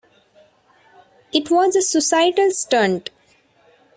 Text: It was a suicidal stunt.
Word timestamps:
It 1.31 1.51
was 1.51 1.75
a 1.75 1.81
suicidal 1.83 2.49
stunt. 2.49 3.11